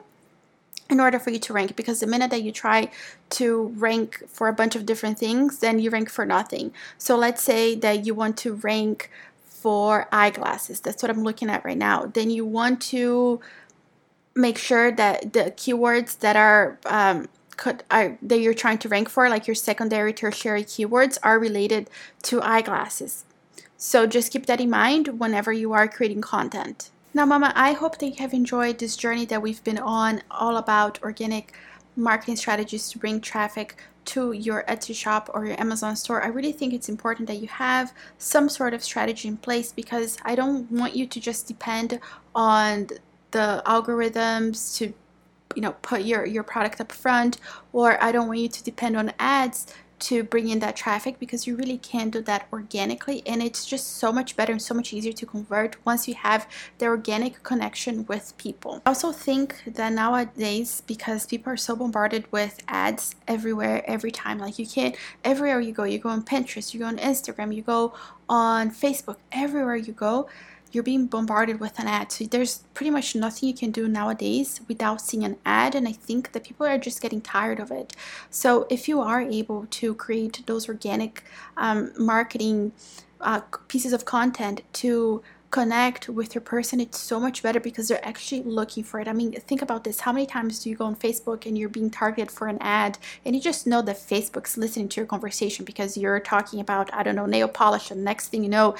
in 0.89 0.99
order 0.99 1.19
for 1.19 1.31
you 1.31 1.39
to 1.39 1.53
rank 1.53 1.75
because 1.75 1.99
the 1.99 2.07
minute 2.07 2.29
that 2.31 2.43
you 2.43 2.51
try 2.51 2.89
to 3.29 3.73
rank 3.77 4.23
for 4.27 4.47
a 4.47 4.53
bunch 4.53 4.75
of 4.75 4.85
different 4.85 5.17
things 5.17 5.59
then 5.59 5.79
you 5.79 5.89
rank 5.89 6.09
for 6.09 6.25
nothing. 6.25 6.71
So 6.97 7.17
let's 7.17 7.41
say 7.41 7.75
that 7.75 8.05
you 8.05 8.13
want 8.13 8.37
to 8.37 8.53
rank 8.53 9.09
for 9.43 10.07
eyeglasses. 10.11 10.79
That's 10.79 11.01
what 11.01 11.09
i'm 11.09 11.23
looking 11.23 11.49
at 11.49 11.65
right 11.65 11.77
now. 11.77 12.05
Then 12.05 12.29
you 12.29 12.45
want 12.45 12.81
to 12.93 13.39
make 14.35 14.57
sure 14.57 14.91
that 14.91 15.33
the 15.33 15.45
keywords 15.57 16.19
that 16.19 16.35
are 16.35 16.77
um, 16.85 17.29
could 17.57 17.83
are, 17.89 18.17
that 18.21 18.39
you're 18.39 18.53
trying 18.53 18.77
to 18.79 18.89
rank 18.89 19.09
for 19.09 19.29
like 19.29 19.47
your 19.47 19.55
secondary 19.55 20.13
tertiary 20.13 20.63
keywords 20.63 21.17
are 21.23 21.39
related 21.39 21.89
to 22.23 22.41
eyeglasses. 22.41 23.25
So 23.77 24.05
just 24.05 24.31
keep 24.31 24.45
that 24.45 24.61
in 24.61 24.69
mind 24.69 25.19
whenever 25.19 25.51
you 25.51 25.73
are 25.73 25.87
creating 25.87 26.21
content 26.21 26.91
now, 27.15 27.25
Mama, 27.25 27.53
I 27.55 27.71
hope 27.71 27.97
that 27.99 28.07
you 28.07 28.15
have 28.15 28.33
enjoyed 28.33 28.77
this 28.77 28.97
journey 28.97 29.23
that 29.27 29.41
we've 29.41 29.63
been 29.63 29.79
on 29.79 30.21
all 30.29 30.57
about 30.57 31.01
organic 31.01 31.53
marketing 31.95 32.35
strategies 32.35 32.89
to 32.89 32.99
bring 32.99 33.21
traffic 33.21 33.81
to 34.03 34.33
your 34.33 34.65
Etsy 34.67 34.93
shop 34.93 35.29
or 35.33 35.45
your 35.45 35.57
Amazon 35.57 35.95
store. 35.95 36.21
I 36.21 36.27
really 36.27 36.51
think 36.51 36.73
it's 36.73 36.89
important 36.89 37.29
that 37.29 37.37
you 37.37 37.47
have 37.47 37.93
some 38.17 38.49
sort 38.49 38.73
of 38.73 38.83
strategy 38.83 39.29
in 39.29 39.37
place 39.37 39.71
because 39.71 40.17
I 40.25 40.35
don't 40.35 40.69
want 40.69 40.93
you 40.93 41.07
to 41.07 41.19
just 41.21 41.47
depend 41.47 42.01
on 42.35 42.89
the 43.31 43.63
algorithms 43.65 44.77
to 44.79 44.93
you 45.55 45.61
know 45.61 45.71
put 45.83 46.01
your 46.01 46.25
your 46.25 46.43
product 46.43 46.81
up 46.81 46.91
front 46.91 47.37
or 47.71 48.01
I 48.03 48.11
don't 48.11 48.27
want 48.27 48.39
you 48.39 48.49
to 48.49 48.63
depend 48.63 48.97
on 48.97 49.13
ads 49.19 49.67
to 49.99 50.23
bring 50.23 50.49
in 50.49 50.59
that 50.59 50.75
traffic 50.75 51.19
because 51.19 51.47
you 51.47 51.55
really 51.55 51.77
can 51.77 52.09
do 52.09 52.21
that 52.21 52.47
organically 52.51 53.23
and 53.25 53.41
it's 53.41 53.65
just 53.65 53.97
so 53.97 54.11
much 54.11 54.35
better 54.35 54.51
and 54.51 54.61
so 54.61 54.73
much 54.73 54.93
easier 54.93 55.13
to 55.13 55.25
convert 55.25 55.77
once 55.85 56.07
you 56.07 56.13
have 56.13 56.47
the 56.77 56.85
organic 56.85 57.41
connection 57.43 58.05
with 58.07 58.33
people. 58.37 58.81
I 58.85 58.89
also 58.89 59.11
think 59.11 59.63
that 59.65 59.93
nowadays 59.93 60.81
because 60.85 61.25
people 61.25 61.53
are 61.53 61.57
so 61.57 61.75
bombarded 61.75 62.25
with 62.31 62.61
ads 62.67 63.15
everywhere 63.27 63.83
every 63.85 64.11
time 64.11 64.39
like 64.39 64.59
you 64.59 64.67
can't 64.67 64.95
everywhere 65.23 65.59
you 65.59 65.71
go 65.71 65.83
you 65.83 65.99
go 65.99 66.09
on 66.09 66.23
Pinterest 66.23 66.73
you 66.73 66.79
go 66.79 66.85
on 66.85 66.97
Instagram 66.97 67.55
you 67.55 67.61
go 67.61 67.93
on 68.27 68.71
Facebook 68.71 69.17
everywhere 69.31 69.75
you 69.75 69.93
go 69.93 70.27
you're 70.75 70.83
being 70.83 71.07
bombarded 71.07 71.59
with 71.59 71.79
an 71.79 71.87
ad. 71.87 72.11
So 72.11 72.25
there's 72.25 72.59
pretty 72.73 72.91
much 72.91 73.15
nothing 73.15 73.47
you 73.47 73.55
can 73.55 73.71
do 73.71 73.87
nowadays 73.87 74.59
without 74.67 75.01
seeing 75.01 75.23
an 75.23 75.37
ad. 75.45 75.73
And 75.73 75.87
I 75.87 75.93
think 75.93 76.33
that 76.33 76.43
people 76.43 76.67
are 76.67 76.77
just 76.77 77.01
getting 77.01 77.21
tired 77.21 77.59
of 77.59 77.71
it. 77.71 77.95
So 78.29 78.67
if 78.69 78.87
you 78.89 78.99
are 78.99 79.21
able 79.21 79.65
to 79.71 79.95
create 79.95 80.43
those 80.45 80.67
organic 80.67 81.23
um, 81.55 81.93
marketing 81.97 82.73
uh, 83.21 83.41
pieces 83.69 83.93
of 83.93 84.05
content 84.05 84.61
to 84.73 85.23
connect 85.51 86.09
with 86.09 86.35
your 86.35 86.41
person, 86.41 86.79
it's 86.79 86.99
so 86.99 87.19
much 87.19 87.41
better 87.41 87.59
because 87.59 87.87
they're 87.87 88.05
actually 88.05 88.43
looking 88.43 88.83
for 88.83 88.99
it. 88.99 89.07
I 89.07 89.13
mean, 89.13 89.31
think 89.33 89.61
about 89.61 89.83
this. 89.83 90.01
How 90.01 90.11
many 90.11 90.25
times 90.25 90.59
do 90.59 90.69
you 90.69 90.75
go 90.75 90.85
on 90.85 90.95
Facebook 90.95 91.45
and 91.45 91.57
you're 91.57 91.69
being 91.69 91.89
targeted 91.89 92.31
for 92.31 92.47
an 92.47 92.57
ad 92.59 92.97
and 93.23 93.35
you 93.35 93.41
just 93.41 93.65
know 93.65 93.81
that 93.83 93.95
Facebook's 93.95 94.57
listening 94.57 94.89
to 94.89 95.01
your 95.01 95.07
conversation 95.07 95.63
because 95.63 95.97
you're 95.97 96.19
talking 96.19 96.59
about, 96.59 96.93
I 96.93 97.03
don't 97.03 97.15
know, 97.15 97.25
nail 97.25 97.47
polish 97.47 97.91
and 97.91 98.03
next 98.03 98.27
thing 98.27 98.43
you 98.43 98.49
know, 98.49 98.75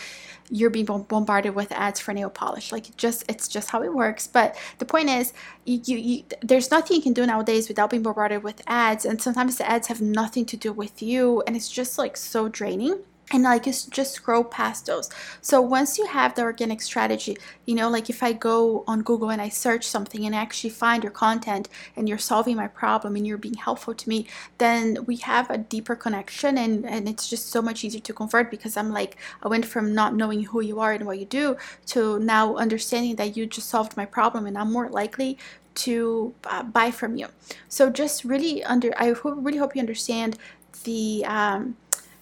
you're 0.50 0.69
being 0.69 0.86
bombarded 0.86 1.55
with 1.55 1.72
ads 1.72 2.00
for 2.00 2.13
nail 2.13 2.29
polish. 2.29 2.72
Like 2.72 2.89
it 2.89 2.98
just 2.98 3.24
it's 3.29 3.48
just 3.48 3.69
how 3.69 3.81
it 3.81 3.93
works. 3.93 4.27
But 4.27 4.57
the 4.79 4.86
point 4.86 5.10
is 5.10 5.34
you, 5.65 5.81
you, 5.86 5.98
you 5.98 6.24
there's 6.41 6.72
nothing 6.72 6.98
you 6.98 7.03
can 7.03 7.13
do 7.13 7.25
nowadays 7.25 7.67
without 7.67 7.89
being 7.89 8.03
bombarded 8.03 8.43
with 8.43 8.62
ads 8.67 9.05
and 9.05 9.22
sometimes 9.22 9.57
the 9.57 9.69
ads 9.69 9.88
have 9.88 10.01
nothing 10.01 10.45
to 10.45 10.57
do 10.57 10.74
with 10.74 11.01
you 11.01 11.41
and 11.48 11.55
it's 11.55 11.69
just 11.69 11.98
like 11.98 12.17
so 12.17 12.50
draining 12.50 13.00
and 13.32 13.44
like 13.44 13.63
just 13.63 13.91
just 13.91 14.13
scroll 14.13 14.44
past 14.44 14.86
those. 14.86 15.10
So 15.41 15.62
once 15.62 15.98
you 15.98 16.05
have 16.08 16.36
the 16.36 16.44
organic 16.44 16.82
strategy 16.82 17.38
you 17.65 17.75
know 17.75 17.89
like 17.89 18.10
if 18.10 18.22
i 18.24 18.32
go 18.32 18.84
on 18.88 19.01
google 19.01 19.29
and 19.29 19.41
i 19.41 19.50
search 19.50 19.86
something 19.86 20.25
and 20.25 20.36
I 20.36 20.39
actually 20.39 20.70
find 20.70 21.03
your 21.03 21.12
content 21.12 21.70
and 21.96 22.08
you're 22.08 22.17
solving 22.17 22.55
my 22.55 22.67
problem 22.67 23.15
and 23.15 23.25
you're 23.25 23.38
being 23.38 23.55
helpful 23.55 23.94
to 23.94 24.10
me 24.10 24.27
then 24.58 25.05
we 25.05 25.17
have 25.17 25.50
a 25.50 25.58
deeper 25.58 25.96
connection 25.96 26.58
and 26.58 26.86
and 26.86 27.10
it's 27.10 27.29
just 27.29 27.50
so 27.50 27.62
much 27.62 27.84
easier 27.84 28.01
to 28.01 28.13
convert 28.13 28.51
because 28.51 28.77
i'm 28.77 28.91
like 28.91 29.17
i 29.44 29.48
went 29.48 29.65
from 29.65 29.94
not 29.94 30.15
knowing 30.15 30.44
who 30.44 30.62
you 30.62 30.79
are 30.79 30.94
and 30.94 31.05
what 31.05 31.20
you 31.20 31.25
do 31.25 31.58
to 31.86 32.20
now 32.20 32.55
understanding 32.55 33.15
that 33.15 33.36
you 33.36 33.46
just 33.46 33.70
solved 33.70 33.98
my 33.98 34.05
problem 34.05 34.46
and 34.46 34.58
i'm 34.58 34.72
more 34.72 34.89
likely 34.89 35.38
to 35.75 36.34
uh, 36.46 36.63
buy 36.63 36.89
from 36.89 37.17
you. 37.17 37.27
So 37.67 37.89
just 37.89 38.24
really 38.24 38.63
under 38.63 38.94
i 38.98 39.13
really 39.24 39.58
hope 39.58 39.75
you 39.75 39.82
understand 39.82 40.38
the 40.86 41.25
um, 41.25 41.75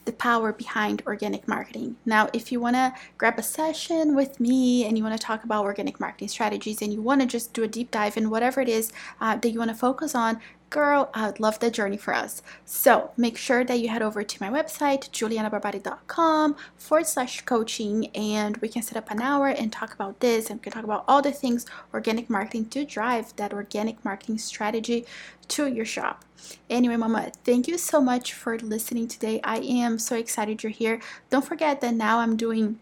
the 0.05 0.13
power 0.13 0.51
behind 0.51 1.01
organic 1.05 1.47
marketing. 1.47 1.95
Now, 2.05 2.29
if 2.33 2.51
you 2.51 2.59
want 2.59 2.75
to 2.75 2.93
grab 3.17 3.39
a 3.39 3.43
session 3.43 4.15
with 4.15 4.39
me 4.39 4.85
and 4.85 4.97
you 4.97 5.03
want 5.03 5.19
to 5.19 5.25
talk 5.25 5.43
about 5.43 5.63
organic 5.63 5.99
marketing 5.99 6.27
strategies 6.27 6.81
and 6.81 6.91
you 6.91 7.01
want 7.01 7.21
to 7.21 7.27
just 7.27 7.53
do 7.53 7.63
a 7.63 7.67
deep 7.67 7.91
dive 7.91 8.17
in 8.17 8.29
whatever 8.29 8.61
it 8.61 8.69
is 8.69 8.91
uh, 9.21 9.35
that 9.37 9.49
you 9.49 9.59
want 9.59 9.71
to 9.71 9.75
focus 9.75 10.15
on, 10.15 10.39
girl, 10.73 11.11
I 11.13 11.27
would 11.27 11.39
love 11.39 11.59
that 11.59 11.71
journey 11.71 11.97
for 11.97 12.15
us. 12.15 12.41
So 12.65 13.11
make 13.15 13.37
sure 13.37 13.63
that 13.63 13.79
you 13.79 13.89
head 13.89 14.01
over 14.01 14.23
to 14.23 14.43
my 14.43 14.49
website, 14.49 15.09
julianabarbati.com 15.11 16.55
forward 16.75 17.05
slash 17.05 17.41
coaching, 17.41 18.07
and 18.15 18.57
we 18.57 18.67
can 18.67 18.81
set 18.81 18.97
up 18.97 19.11
an 19.11 19.21
hour 19.21 19.47
and 19.47 19.71
talk 19.71 19.93
about 19.93 20.19
this 20.19 20.49
and 20.49 20.59
we 20.59 20.63
can 20.63 20.73
talk 20.73 20.83
about 20.83 21.05
all 21.07 21.21
the 21.21 21.31
things 21.31 21.67
organic 21.93 22.27
marketing 22.27 22.65
to 22.69 22.83
drive 22.83 23.35
that 23.35 23.53
organic 23.53 24.03
marketing 24.03 24.39
strategy 24.39 25.05
to 25.47 25.67
your 25.67 25.85
shop. 25.85 26.25
Anyway, 26.71 26.97
Mama, 26.97 27.31
thank 27.45 27.67
you 27.67 27.77
so 27.77 28.01
much 28.01 28.33
for 28.33 28.57
listening 28.57 29.07
today. 29.07 29.39
I 29.43 29.59
am 29.59 29.99
so 29.99 30.15
excited 30.15 30.63
you're 30.63 30.71
here. 30.71 30.99
Don't 31.29 31.45
forget 31.45 31.81
that 31.81 31.93
now 31.93 32.17
I'm 32.17 32.35
doing 32.35 32.79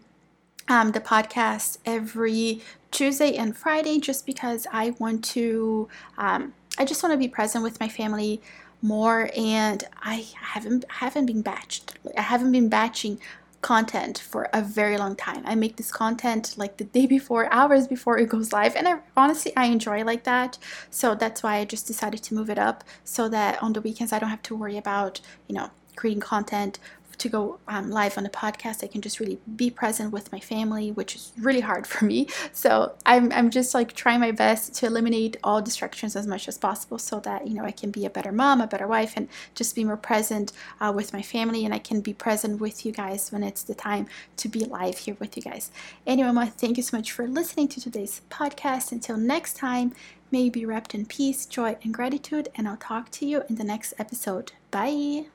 um, 0.66 0.92
the 0.92 1.00
podcast 1.00 1.76
every 1.84 2.62
Tuesday 2.90 3.34
and 3.34 3.56
Friday 3.56 3.98
just 3.98 4.24
because 4.24 4.66
I 4.72 4.94
want 4.98 5.24
to, 5.36 5.88
um, 6.16 6.54
I 6.82 6.84
just 6.84 7.00
want 7.00 7.12
to 7.12 7.16
be 7.16 7.28
present 7.28 7.62
with 7.62 7.78
my 7.78 7.88
family 7.88 8.42
more 8.82 9.30
and 9.36 9.84
I 10.02 10.26
haven't 10.34 10.84
haven't 10.88 11.26
been 11.26 11.40
batched. 11.40 11.94
I 12.18 12.22
haven't 12.22 12.50
been 12.50 12.68
batching 12.68 13.20
content 13.60 14.18
for 14.18 14.48
a 14.52 14.60
very 14.62 14.98
long 14.98 15.14
time. 15.14 15.44
I 15.46 15.54
make 15.54 15.76
this 15.76 15.92
content 15.92 16.54
like 16.56 16.78
the 16.78 16.84
day 16.84 17.06
before, 17.06 17.46
hours 17.52 17.86
before 17.86 18.18
it 18.18 18.28
goes 18.28 18.52
live, 18.52 18.74
and 18.74 18.88
I 18.88 18.98
honestly 19.16 19.52
I 19.56 19.66
enjoy 19.66 20.02
like 20.02 20.24
that. 20.24 20.58
So 20.90 21.14
that's 21.14 21.44
why 21.44 21.58
I 21.58 21.64
just 21.66 21.86
decided 21.86 22.20
to 22.24 22.34
move 22.34 22.50
it 22.50 22.58
up 22.58 22.82
so 23.04 23.28
that 23.28 23.62
on 23.62 23.74
the 23.74 23.80
weekends 23.80 24.12
I 24.12 24.18
don't 24.18 24.30
have 24.30 24.42
to 24.42 24.56
worry 24.56 24.76
about, 24.76 25.20
you 25.46 25.54
know, 25.54 25.70
creating 25.94 26.20
content 26.20 26.80
to 27.18 27.28
go 27.28 27.58
um, 27.68 27.90
live 27.90 28.18
on 28.18 28.26
a 28.26 28.30
podcast. 28.30 28.82
I 28.82 28.86
can 28.86 29.00
just 29.00 29.20
really 29.20 29.38
be 29.56 29.70
present 29.70 30.12
with 30.12 30.32
my 30.32 30.40
family, 30.40 30.92
which 30.92 31.14
is 31.14 31.32
really 31.38 31.60
hard 31.60 31.86
for 31.86 32.04
me. 32.04 32.28
So 32.52 32.94
I'm, 33.06 33.32
I'm 33.32 33.50
just 33.50 33.74
like 33.74 33.92
trying 33.92 34.20
my 34.20 34.32
best 34.32 34.74
to 34.76 34.86
eliminate 34.86 35.36
all 35.44 35.62
distractions 35.62 36.16
as 36.16 36.26
much 36.26 36.48
as 36.48 36.58
possible 36.58 36.98
so 36.98 37.20
that, 37.20 37.46
you 37.46 37.54
know, 37.54 37.64
I 37.64 37.70
can 37.70 37.90
be 37.90 38.06
a 38.06 38.10
better 38.10 38.32
mom, 38.32 38.60
a 38.60 38.66
better 38.66 38.86
wife, 38.86 39.14
and 39.16 39.28
just 39.54 39.74
be 39.74 39.84
more 39.84 39.96
present 39.96 40.52
uh, 40.80 40.92
with 40.94 41.12
my 41.12 41.22
family. 41.22 41.64
And 41.64 41.74
I 41.74 41.78
can 41.78 42.00
be 42.00 42.14
present 42.14 42.60
with 42.60 42.84
you 42.86 42.92
guys 42.92 43.30
when 43.32 43.42
it's 43.42 43.62
the 43.62 43.74
time 43.74 44.06
to 44.36 44.48
be 44.48 44.60
live 44.60 44.98
here 44.98 45.16
with 45.18 45.36
you 45.36 45.42
guys. 45.42 45.70
Anyway, 46.06 46.28
Mama, 46.28 46.46
thank 46.50 46.76
you 46.76 46.82
so 46.82 46.96
much 46.96 47.12
for 47.12 47.26
listening 47.26 47.68
to 47.68 47.80
today's 47.80 48.20
podcast. 48.30 48.92
Until 48.92 49.16
next 49.16 49.54
time, 49.56 49.92
may 50.30 50.42
you 50.42 50.50
be 50.50 50.64
wrapped 50.64 50.94
in 50.94 51.06
peace, 51.06 51.46
joy, 51.46 51.76
and 51.82 51.92
gratitude. 51.92 52.48
And 52.54 52.68
I'll 52.68 52.76
talk 52.76 53.10
to 53.12 53.26
you 53.26 53.42
in 53.48 53.56
the 53.56 53.64
next 53.64 53.94
episode. 53.98 54.52
Bye. 54.70 55.32